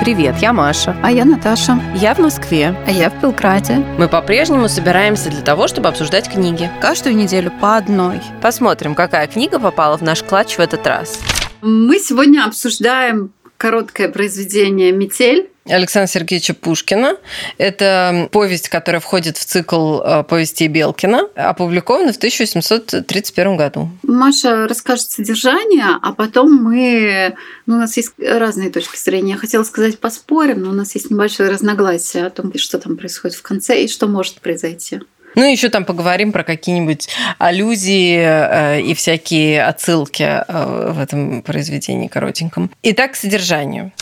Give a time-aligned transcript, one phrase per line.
[0.00, 0.96] Привет, я Маша.
[1.02, 1.78] А я Наташа.
[1.94, 2.74] Я в Москве.
[2.86, 3.84] А я в Белграде.
[3.98, 6.70] Мы по-прежнему собираемся для того, чтобы обсуждать книги.
[6.80, 8.22] Каждую неделю по одной.
[8.40, 11.20] Посмотрим, какая книга попала в наш клатч в этот раз.
[11.60, 13.30] Мы сегодня обсуждаем
[13.60, 15.50] короткое произведение «Метель».
[15.66, 17.18] Александра Сергеевича Пушкина.
[17.58, 23.90] Это повесть, которая входит в цикл э, повестей Белкина, опубликована в 1831 году.
[24.02, 27.36] Маша расскажет содержание, а потом мы...
[27.66, 29.32] Ну, у нас есть разные точки зрения.
[29.32, 33.36] Я хотела сказать поспорим, но у нас есть небольшое разногласие о том, что там происходит
[33.36, 35.00] в конце и что может произойти.
[35.34, 37.08] Ну, еще там поговорим про какие-нибудь
[37.38, 42.70] аллюзии э, и всякие отсылки э, в этом произведении коротеньком.
[42.82, 43.92] Итак, к содержанию.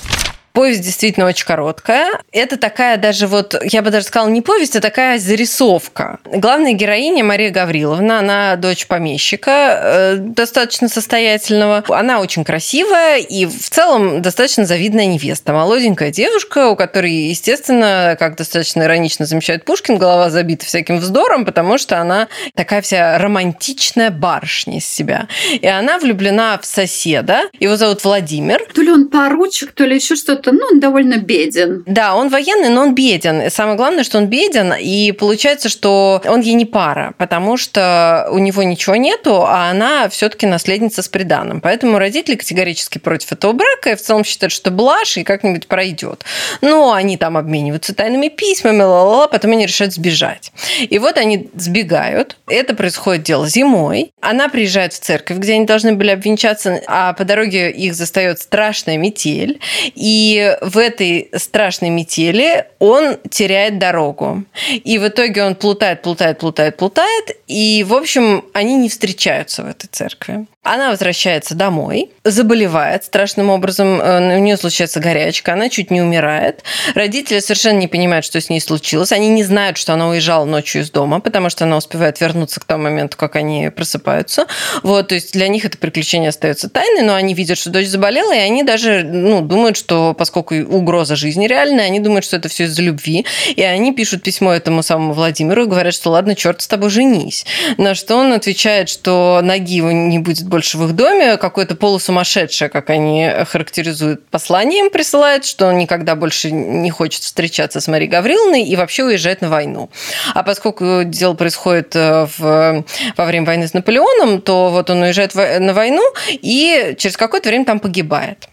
[0.58, 2.20] Повесть действительно очень короткая.
[2.32, 6.18] Это такая даже вот, я бы даже сказала, не повесть, а такая зарисовка.
[6.24, 9.50] Главная героиня Мария Гавриловна, она дочь помещика,
[9.80, 11.84] э, достаточно состоятельного.
[11.90, 15.52] Она очень красивая и в целом достаточно завидная невеста.
[15.52, 21.78] Молоденькая девушка, у которой, естественно, как достаточно иронично замечает Пушкин, голова забита всяким вздором, потому
[21.78, 25.28] что она такая вся романтичная барышня из себя.
[25.52, 27.42] И она влюблена в соседа.
[27.60, 28.66] Его зовут Владимир.
[28.74, 31.82] То ли он поручик, то ли еще что-то ну, он довольно беден.
[31.86, 33.50] Да, он военный, но он беден.
[33.50, 38.38] Самое главное, что он беден, и получается, что он ей не пара, потому что у
[38.38, 41.60] него ничего нету, а она все-таки наследница с приданым.
[41.60, 46.24] Поэтому родители категорически против этого брака и в целом считают, что блажь и как-нибудь пройдет.
[46.60, 50.52] Но они там обмениваются тайными письмами, ла-ла-ла, потом они решают сбежать.
[50.80, 52.36] И вот они сбегают.
[52.46, 54.12] Это происходит дело зимой.
[54.20, 58.96] Она приезжает в церковь, где они должны были обвенчаться, а по дороге их застает страшная
[58.96, 59.60] метель.
[59.94, 64.44] И в этой страшной метели он теряет дорогу.
[64.72, 67.36] И в итоге он плутает, плутает, плутает, плутает.
[67.46, 70.46] И, в общем, они не встречаются в этой церкви.
[70.64, 76.64] Она возвращается домой, заболевает страшным образом, э, у нее случается горячка, она чуть не умирает.
[76.94, 79.12] Родители совершенно не понимают, что с ней случилось.
[79.12, 82.64] Они не знают, что она уезжала ночью из дома, потому что она успевает вернуться к
[82.64, 84.46] тому моменту, как они просыпаются.
[84.82, 88.34] Вот, то есть для них это приключение остается тайной, но они видят, что дочь заболела,
[88.34, 92.64] и они даже ну, думают, что поскольку угроза жизни реальная, они думают, что это все
[92.64, 93.24] из-за любви.
[93.54, 97.46] И они пишут письмо этому самому Владимиру и говорят, что ладно, черт с тобой, женись.
[97.76, 102.68] На что он отвечает, что ноги его не будет больше в их доме, какое-то полусумасшедшее,
[102.68, 108.10] как они характеризуют, послание им присылает, что он никогда больше не хочет встречаться с Марией
[108.10, 109.90] Гавриловной и вообще уезжает на войну.
[110.34, 112.84] А поскольку дело происходит э, в,
[113.16, 117.64] во время войны с Наполеоном, то вот он уезжает на войну и через какое-то время
[117.64, 118.48] там погибает.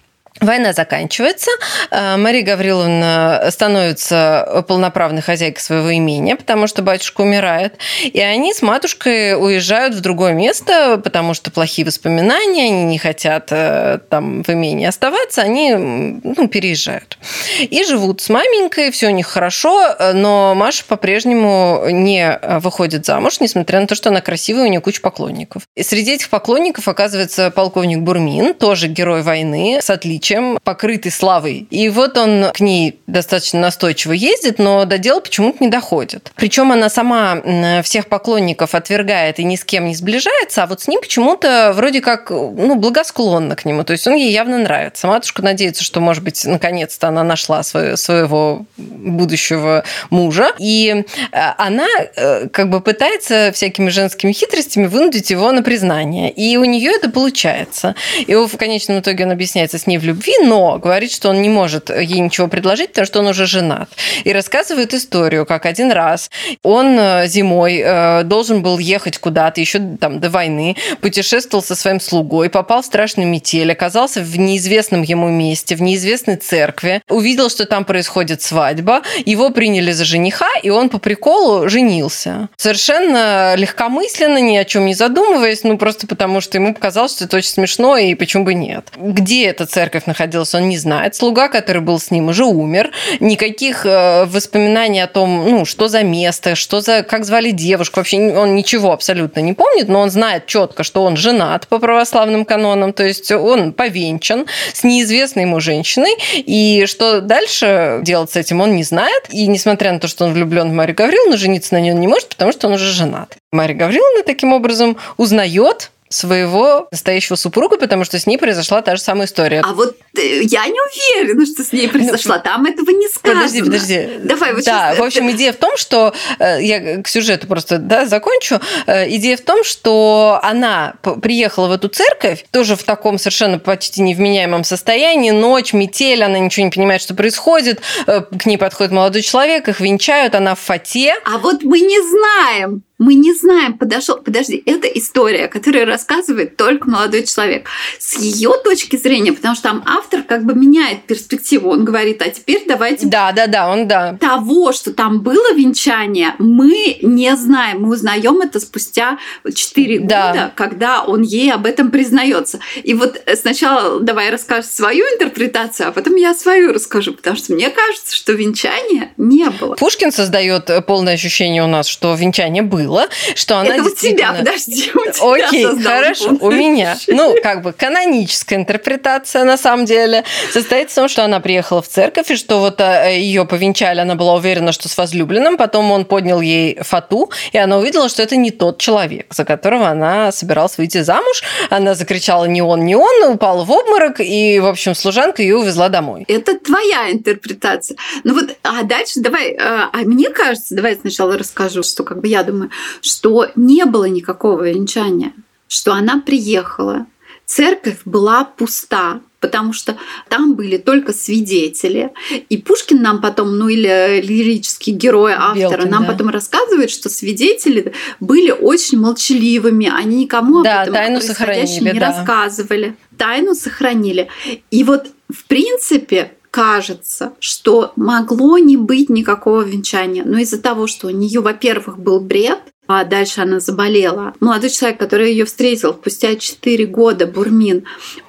[0.46, 1.50] Война заканчивается,
[1.90, 7.74] э, Мария Гавриловна становится полноправной хозяйкой своего имения, потому что батюшка умирает,
[8.04, 13.48] и они с матушкой уезжают в другое место, потому что плохие воспоминания, они не хотят
[13.50, 17.18] э, там в имении оставаться, они ну, переезжают.
[17.60, 23.80] И живут с маменькой, все у них хорошо, но Маша по-прежнему не выходит замуж, несмотря
[23.80, 25.64] на то, что она красивая, у нее куча поклонников.
[25.76, 31.66] И среди этих поклонников оказывается полковник Бурмин, тоже герой войны, с отличием чем покрытый славой.
[31.70, 36.32] И вот он к ней достаточно настойчиво ездит, но до дела почему-то не доходит.
[36.36, 37.42] Причем она сама
[37.84, 42.02] всех поклонников отвергает и ни с кем не сближается, а вот с ним почему-то вроде
[42.02, 43.84] как ну, благосклонна к нему.
[43.84, 45.08] То есть он ей явно нравится.
[45.08, 50.52] Матушка надеется, что, может быть, наконец-то она нашла свое, своего будущего мужа.
[50.60, 56.30] И э, она э, как бы пытается всякими женскими хитростями вынудить его на признание.
[56.30, 57.96] И у нее это получается.
[58.28, 61.42] И в конечном итоге он объясняется с ней в любви любви, но говорит, что он
[61.42, 63.90] не может ей ничего предложить, потому что он уже женат.
[64.24, 66.30] И рассказывает историю, как один раз
[66.64, 72.00] он э, зимой э, должен был ехать куда-то еще там до войны, путешествовал со своим
[72.00, 77.66] слугой, попал в страшную метель, оказался в неизвестном ему месте, в неизвестной церкви, увидел, что
[77.66, 82.50] там происходит свадьба, его приняли за жениха, и он по приколу женился.
[82.58, 87.38] Совершенно легкомысленно, ни о чем не задумываясь, ну просто потому, что ему показалось, что это
[87.38, 88.88] очень смешно, и почему бы нет.
[88.98, 91.16] Где эта церковь церковь находилась, он не знает.
[91.16, 92.92] Слуга, который был с ним, уже умер.
[93.20, 98.18] Никаких э, воспоминаний о том, ну, что за место, что за, как звали девушку, вообще
[98.38, 102.94] он ничего абсолютно не помнит, но он знает четко, что он женат по православным канонам,
[102.94, 108.76] то есть он повенчан с неизвестной ему женщиной, и что дальше делать с этим он
[108.76, 109.24] не знает.
[109.30, 112.30] И несмотря на то, что он влюблен в Марию Гавриловну, жениться на нее не может,
[112.30, 113.38] потому что он уже женат.
[113.52, 119.02] Мария Гавриловна таким образом узнает своего настоящего супруга, потому что с ней произошла та же
[119.02, 119.62] самая история.
[119.66, 122.38] А вот э, я не уверена, что с ней произошла.
[122.38, 123.42] Ну, Там этого не сказано.
[123.42, 124.10] Подожди, подожди.
[124.24, 125.00] Давай, вот Да, сейчас...
[125.00, 128.60] в общем, идея в том, что э, я к сюжету просто да, закончу.
[128.86, 134.02] Э, идея в том, что она приехала в эту церковь тоже в таком совершенно почти
[134.02, 135.32] невменяемом состоянии.
[135.32, 137.82] Ночь, метель, она ничего не понимает, что происходит.
[138.06, 141.16] К ней подходит молодой человек, их венчают, она в фате.
[141.26, 146.90] А вот мы не знаем, мы не знаем, подошел, подожди, это история, которую рассказывает только
[146.90, 147.68] молодой человек.
[148.00, 152.30] С ее точки зрения, потому что там автор как бы меняет перспективу, он говорит, а
[152.30, 153.08] теперь давайте...
[153.08, 154.18] Да, да, да, он да.
[154.20, 159.20] Того, что там было венчание, мы не знаем, мы узнаем это спустя
[159.54, 160.28] 4 да.
[160.28, 162.60] года, когда он ей об этом признается.
[162.84, 167.70] И вот сначала давай расскажешь свою интерпретацию, а потом я свою расскажу, потому что мне
[167.70, 169.76] кажется, что венчания не было.
[169.76, 174.32] Пушкин создает полное ощущение у нас, что венчание было было, что она Это действительно...
[174.32, 176.98] у тебя, подожди, у тебя Окей, хорошо, у меня.
[177.08, 181.88] Ну, как бы каноническая интерпретация на самом деле состоит в том, что она приехала в
[181.88, 186.06] церковь, и что вот э, ее повенчали, она была уверена, что с возлюбленным, потом он
[186.06, 190.78] поднял ей фату, и она увидела, что это не тот человек, за которого она собиралась
[190.78, 191.44] выйти замуж.
[191.70, 195.90] Она закричала «не он, не он», упала в обморок, и, в общем, служанка ее увезла
[195.90, 196.26] домой.
[196.28, 197.98] Это твоя интерпретация.
[198.24, 202.28] Ну вот, а дальше давай, э, а мне кажется, давай сначала расскажу, что как бы
[202.28, 202.70] я думаю
[203.02, 205.34] что не было никакого венчания,
[205.68, 207.06] что она приехала,
[207.46, 212.12] церковь была пуста, потому что там были только свидетели.
[212.50, 216.12] И Пушкин нам потом, ну или лирический герой автора, Белкин, нам да.
[216.12, 222.00] потом рассказывает, что свидетели были очень молчаливыми, они никому да, об этом тайну сохранили, не
[222.00, 222.08] да.
[222.08, 222.96] рассказывали.
[223.18, 224.30] Тайну сохранили.
[224.72, 230.24] И вот, в принципе, кажется, что могло не быть никакого венчания.
[230.24, 234.34] Но из-за того, что у нее, во-первых, был бред, а дальше она заболела.
[234.40, 237.84] Молодой человек, который ее встретил спустя 4 года, Бурмин,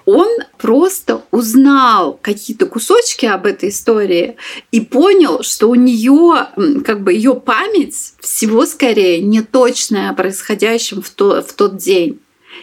[0.06, 0.26] он
[0.58, 4.34] просто узнал какие-то кусочки об этой истории
[4.72, 6.49] и понял, что у нее
[6.84, 12.19] как бы ее память всего скорее не точная о происходящем в, то, в тот день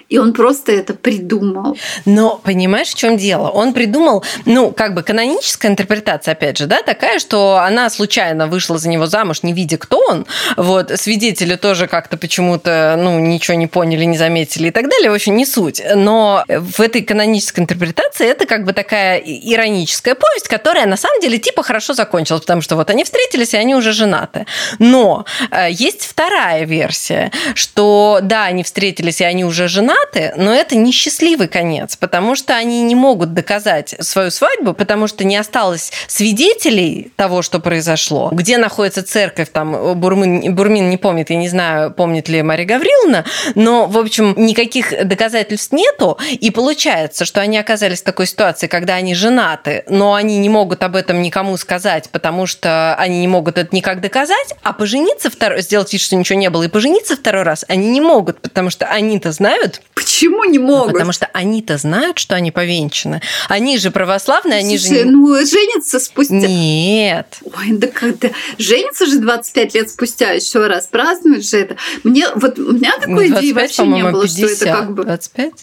[0.10, 1.78] и он просто это придумал.
[2.06, 3.50] Но понимаешь, в чем дело?
[3.50, 8.78] Он придумал, ну, как бы каноническая интерпретация, опять же, да, такая, что она случайно вышла
[8.78, 10.26] за него замуж, не видя, кто он.
[10.58, 15.10] Вот, свидетели тоже как-то почему-то, ну, ничего не поняли, не заметили и так далее.
[15.10, 15.82] В общем, не суть.
[15.96, 21.38] Но в этой канонической интерпретации это как бы такая ироническая повесть, которая на самом деле
[21.38, 24.46] типа хорошо закончилась, потому что вот они встретились, и они уже женаты.
[24.80, 30.54] Но э, есть вторая версия, что да, они встретились, и они уже женаты, женаты, но
[30.54, 35.92] это несчастливый конец, потому что они не могут доказать свою свадьбу, потому что не осталось
[36.08, 38.30] свидетелей того, что произошло.
[38.32, 43.26] Где находится церковь, там Бурмин, Бурмин не помнит, я не знаю, помнит ли Мария Гавриловна,
[43.56, 48.96] но, в общем, никаких доказательств нету, и получается, что они оказались в такой ситуации, когда
[48.96, 53.58] они женаты, но они не могут об этом никому сказать, потому что они не могут
[53.58, 57.44] это никак доказать, а пожениться второй, сделать вид, что ничего не было, и пожениться второй
[57.44, 60.94] раз они не могут, потому что они-то знают, Почему не могут?
[60.94, 63.22] Потому что они-то знают, что они повенчаны.
[63.48, 65.06] Они же православные, они Слушай, же...
[65.06, 66.36] ну, женятся спустя...
[66.36, 67.40] Нет.
[67.44, 68.30] Ой, да когда...
[68.58, 71.78] Женятся же 25 лет спустя еще раз, празднуют же это.
[72.04, 75.04] Мне, вот у меня такой ну, идеи вообще не было, 50, что это как бы...
[75.04, 75.54] 25?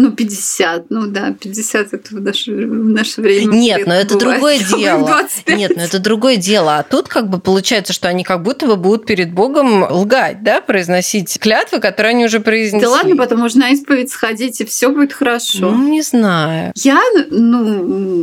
[0.00, 3.52] Ну, 50, ну да, 50 это в наше, в наше время.
[3.52, 4.38] Нет, но это бывает.
[4.38, 5.28] другое дело.
[5.48, 6.78] Нет, но это другое дело.
[6.78, 10.60] А тут как бы получается, что они как будто бы будут перед Богом лгать, да,
[10.60, 12.86] произносить клятвы, которые они уже произнесли.
[12.86, 15.72] Да ладно, потом можно на исповедь сходить, и все будет хорошо.
[15.72, 16.70] Ну, не знаю.
[16.76, 18.17] Я, ну,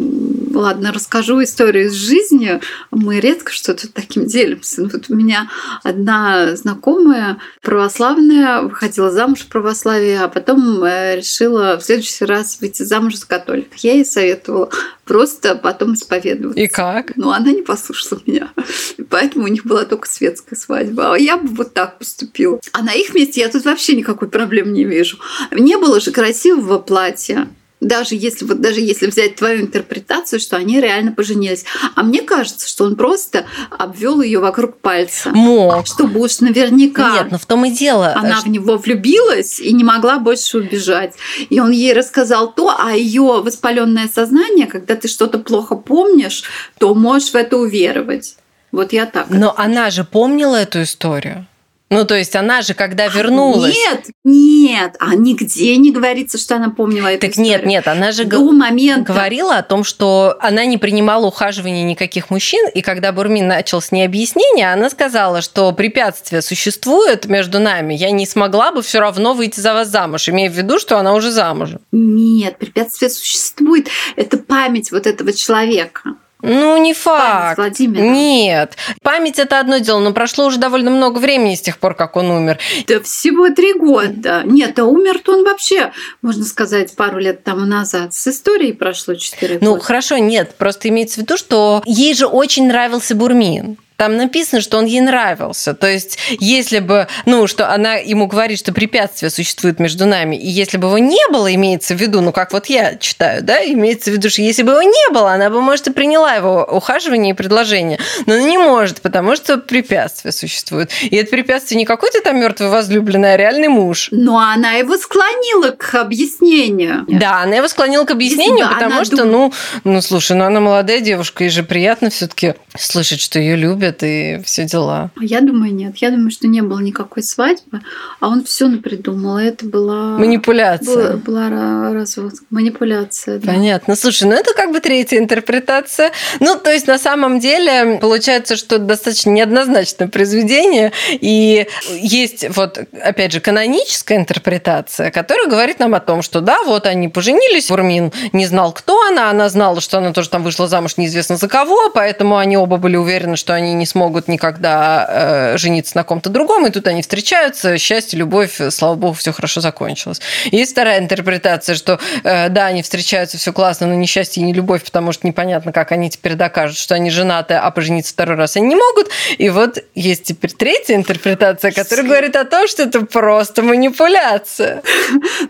[0.59, 2.59] ладно, расскажу историю из жизни.
[2.91, 4.81] Мы редко что-то таким делимся.
[4.81, 5.49] Ну, вот у меня
[5.83, 12.83] одна знакомая православная выходила замуж в православии, а потом э, решила в следующий раз выйти
[12.83, 13.75] замуж за католика.
[13.77, 14.69] Я ей советовала
[15.05, 16.59] просто потом исповедоваться.
[16.59, 17.15] И как?
[17.15, 18.49] Ну, она не послушала меня.
[18.97, 21.13] И поэтому у них была только светская свадьба.
[21.13, 22.59] А я бы вот так поступила.
[22.71, 25.17] А на их месте я тут вообще никакой проблемы не вижу.
[25.51, 27.47] Не было же красивого платья
[27.81, 31.65] даже если, вот даже если взять твою интерпретацию, что они реально поженились.
[31.95, 35.31] А мне кажется, что он просто обвел ее вокруг пальца.
[35.31, 35.85] Мог.
[35.85, 37.13] Чтобы уж наверняка.
[37.13, 38.13] Нет, но в том и дело.
[38.15, 38.45] Она что...
[38.45, 41.15] в него влюбилась и не могла больше убежать.
[41.49, 46.43] И он ей рассказал то, а ее воспаленное сознание, когда ты что-то плохо помнишь,
[46.79, 48.37] то можешь в это уверовать.
[48.71, 49.27] Вот я так.
[49.29, 51.47] Но она же помнила эту историю.
[51.91, 53.75] Ну, то есть она же, когда вернулась...
[53.75, 57.51] Нет, нет, а нигде не говорится, что она помнила эту Так историю.
[57.51, 59.13] нет, нет, она же До момента...
[59.13, 63.91] говорила о том, что она не принимала ухаживания никаких мужчин, и когда Бурмин начал с
[63.91, 69.35] ней объяснение, она сказала, что препятствия существуют между нами, я не смогла бы все равно
[69.35, 71.81] выйти за вас замуж, имея в виду, что она уже замужем.
[71.91, 73.89] Нет, препятствие существует.
[74.15, 76.15] Это память вот этого человека.
[76.45, 77.57] Ну, не факт.
[77.57, 78.03] Владимира.
[78.05, 78.77] Нет.
[79.01, 82.29] Память это одно дело, но прошло уже довольно много времени с тех пор, как он
[82.29, 82.59] умер.
[82.87, 84.43] Да всего три года.
[84.45, 88.13] Нет, а умер-то он вообще, можно сказать, пару лет тому назад.
[88.13, 89.83] С историей прошло четыре Ну, года.
[89.83, 90.55] хорошо, нет.
[90.57, 93.77] Просто имеется в виду, что ей же очень нравился Бурмин.
[93.97, 95.73] Там написано, что он ей нравился.
[95.73, 100.47] То есть, если бы, ну, что она ему говорит, что препятствия существуют между нами, и
[100.47, 104.11] если бы его не было, имеется в виду, ну, как вот я читаю, да, имеется
[104.11, 107.31] в виду, что если бы его не было, она бы, может, и приняла его ухаживание
[107.31, 107.99] и предложение.
[108.25, 110.91] Но она не может, потому что препятствия существуют.
[111.01, 114.09] И это препятствие не какой-то там мертвый возлюбленный, а реальный муж.
[114.11, 117.05] Но она его склонила к объяснению.
[117.07, 120.99] Да, она его склонила к объяснению, потому что, дум- ну, ну, слушай, ну она молодая
[120.99, 125.11] девушка, и же приятно все-таки слышать, что ее любят и все дела.
[125.19, 125.97] Я думаю, нет.
[125.97, 127.81] Я думаю, что не было никакой свадьбы,
[128.19, 129.37] а он все напридумал.
[129.37, 130.17] Это была...
[130.17, 131.17] Манипуляция.
[131.17, 132.33] Была, была ра- развод.
[132.49, 133.53] Манипуляция, да.
[133.53, 133.95] Понятно.
[133.95, 136.11] Слушай, ну это как бы третья интерпретация.
[136.39, 140.91] Ну, то есть на самом деле получается, что достаточно неоднозначное произведение.
[141.11, 146.85] И есть вот, опять же, каноническая интерпретация, которая говорит нам о том, что да, вот
[146.85, 150.97] они поженились, Бурмин не знал, кто она, она знала, что она тоже там вышла замуж
[150.97, 155.95] неизвестно за кого, поэтому они оба были уверены, что они не смогут никогда э, жениться
[155.95, 160.21] на ком-то другом, и тут они встречаются, счастье, любовь, слава богу, все хорошо закончилось.
[160.45, 164.53] Есть вторая интерпретация, что э, да, они встречаются, все классно, но не счастье и не
[164.53, 168.55] любовь, потому что непонятно, как они теперь докажут, что они женаты, а пожениться второй раз
[168.55, 169.09] они не могут.
[169.37, 174.83] И вот есть теперь третья интерпретация, которая говорит о том, что это просто манипуляция.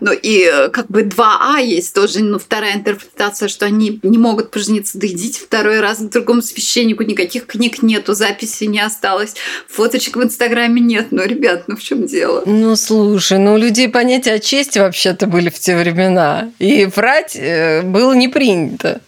[0.00, 4.50] Ну и э, как бы 2А есть тоже, ну, вторая интерпретация, что они не могут
[4.50, 9.34] пожениться, да идите второй раз к другому священнику, никаких книг нету, записи не осталось,
[9.68, 11.08] фоточек в Инстаграме нет.
[11.10, 12.42] Ну, ребят, ну в чем дело?
[12.46, 16.50] Ну, слушай, ну у людей понятия о чести вообще-то были в те времена.
[16.58, 19.00] И врать э, было не принято.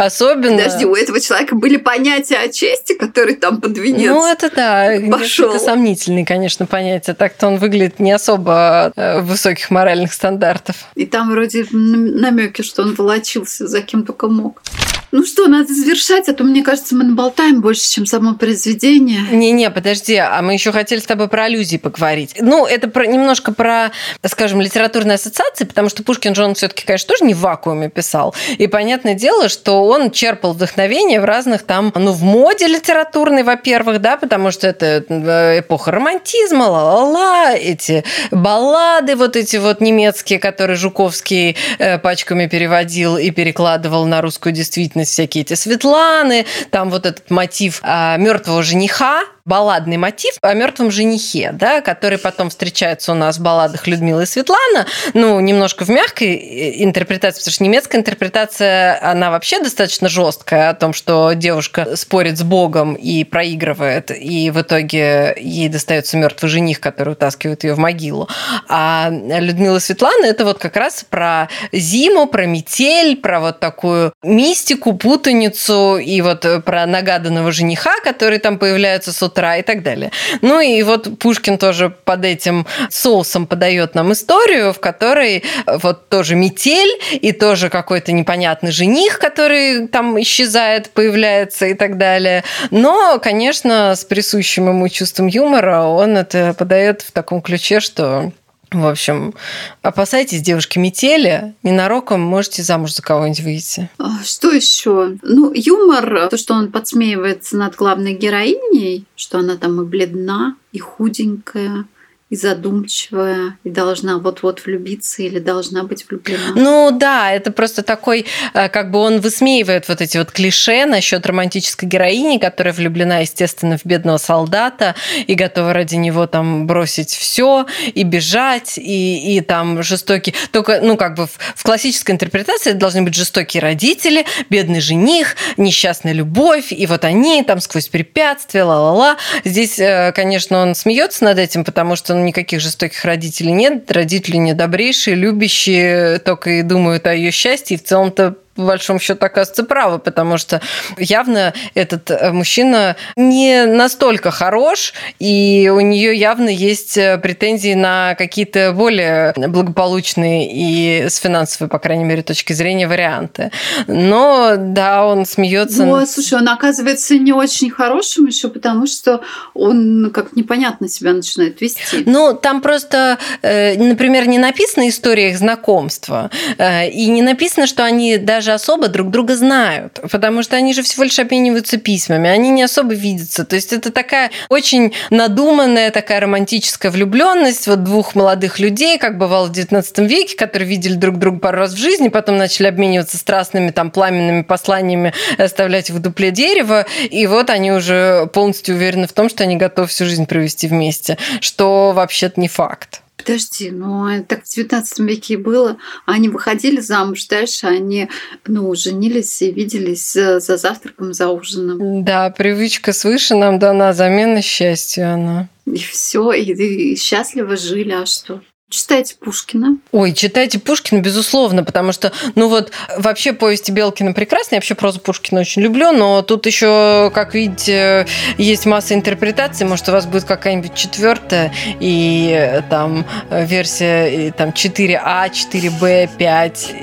[0.00, 0.56] Особенно...
[0.56, 4.08] Подожди, у этого человека были понятия о чести, который там под венец.
[4.08, 7.12] Ну, это да, несколько сомнительные, конечно, понятия.
[7.12, 10.76] Так-то он выглядит не особо э, высоких моральных стандартов.
[10.94, 14.62] И там вроде намеки, что он волочился за кем только мог.
[15.12, 19.22] Ну что, надо завершать, а то, мне кажется, мы наболтаем больше, чем само произведение.
[19.32, 22.36] Не-не, подожди, а мы еще хотели с тобой про аллюзии поговорить.
[22.40, 23.90] Ну, это про, немножко про,
[24.24, 28.34] скажем, литературные ассоциации, потому что Пушкин же он все-таки, конечно, тоже не в вакууме писал.
[28.58, 34.00] И понятное дело, что он черпал вдохновение в разных там, ну, в моде литературной, во-первых,
[34.00, 40.76] да, потому что это э, эпоха романтизма, ла-ла-ла, эти баллады вот эти вот немецкие, которые
[40.76, 47.30] Жуковский э, пачками переводил и перекладывал на русскую действительность, всякие эти Светланы, там вот этот
[47.30, 53.42] мотив мертвого жениха, балладный мотив о мертвом женихе, да, который потом встречается у нас в
[53.42, 59.32] балладах Людмилы и Светлана, ну, немножко в мягкой э, интерпретации, потому что немецкая интерпретация, она
[59.32, 65.34] вообще достаточно жесткая о том, что девушка спорит с Богом и проигрывает, и в итоге
[65.36, 68.28] ей достается мертвый жених, который утаскивает ее в могилу.
[68.68, 74.92] А Людмила Светлана это вот как раз про зиму, про метель, про вот такую мистику,
[74.92, 80.10] путаницу и вот про нагаданного жениха, который там появляется с утра и так далее.
[80.42, 86.34] Ну и вот Пушкин тоже под этим соусом подает нам историю, в которой вот тоже
[86.34, 92.44] метель и тоже какой-то непонятный жених, который там исчезает, появляется и так далее.
[92.70, 98.32] Но, конечно, с присущим ему чувством юмора он это подает в таком ключе, что
[98.70, 99.34] в общем,
[99.82, 103.90] опасайтесь девушки метели, ненароком можете замуж за кого-нибудь выйти.
[103.98, 105.16] А, Что еще?
[105.22, 110.78] Ну, юмор, то, что он подсмеивается над главной героиней, что она там и бледна, и
[110.78, 111.84] худенькая,
[112.30, 116.52] и задумчивая, и должна вот-вот влюбиться или должна быть влюблена.
[116.54, 121.26] Ну да, это просто такой, э, как бы он высмеивает вот эти вот клише насчет
[121.26, 124.94] романтической героини, которая влюблена, естественно, в бедного солдата
[125.26, 130.32] и готова ради него там бросить все и бежать, и, и там жестокий...
[130.52, 136.12] Только, ну как бы в, в классической интерпретации должны быть жестокие родители, бедный жених, несчастная
[136.12, 139.16] любовь, и вот они там сквозь препятствия, ла-ла-ла.
[139.44, 144.54] Здесь, э, конечно, он смеется над этим, потому что никаких жестоких родителей нет, родители не
[144.54, 149.64] добрейшие, любящие, только и думают о ее счастье, и в целом-то по большому счету оказывается
[149.64, 150.60] правы, потому что
[150.98, 158.14] явно этот э, мужчина не настолько хорош, и у нее явно есть э, претензии на
[158.16, 163.50] какие-то более благополучные и с финансовой, по крайней мере, точки зрения варианты.
[163.86, 165.84] Но да, он смеется.
[165.84, 169.22] Ну, слушай, он оказывается не очень хорошим еще, потому что
[169.54, 172.02] он как непонятно себя начинает вести.
[172.04, 178.18] Ну, там просто, э, например, не написана история их знакомства, и не написано, что они
[178.18, 182.62] даже особо друг друга знают, потому что они же всего лишь обмениваются письмами, они не
[182.62, 183.44] особо видятся.
[183.44, 189.46] То есть это такая очень надуманная, такая романтическая влюбленность вот двух молодых людей, как бывало
[189.46, 193.70] в XIX веке, которые видели друг друга пару раз в жизни, потом начали обмениваться страстными
[193.70, 199.28] там пламенными посланиями, оставлять в дупле дерева, и вот они уже полностью уверены в том,
[199.28, 203.02] что они готовы всю жизнь провести вместе, что вообще-то не факт.
[203.24, 205.76] Подожди, ну так в 19 веке и было.
[206.06, 208.08] Они выходили замуж, дальше они
[208.46, 212.04] ну, женились и виделись за, за завтраком, за ужином.
[212.04, 215.48] Да, привычка свыше нам дана, замена счастью она.
[215.66, 218.40] И все, и, и счастливо жили, а что?
[218.70, 219.78] Читайте Пушкина.
[219.90, 225.00] Ой, читайте Пушкина, безусловно, потому что, ну вот, вообще повести Белкина прекрасные, я вообще прозу
[225.00, 228.06] Пушкина очень люблю, но тут еще, как видите,
[228.38, 236.10] есть масса интерпретаций, может, у вас будет какая-нибудь четвертая и там версия там 4А, 4Б,
[236.16, 236.74] 5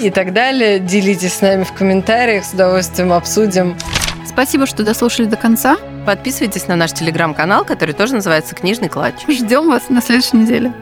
[0.00, 0.78] и так далее.
[0.78, 3.76] Делитесь с нами в комментариях, с удовольствием обсудим.
[4.26, 5.76] Спасибо, что дослушали до конца.
[6.06, 9.26] Подписывайтесь на наш телеграм-канал, который тоже называется «Книжный клатч».
[9.28, 10.72] Ждем вас на следующей неделе.